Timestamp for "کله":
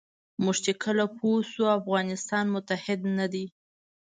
0.83-1.03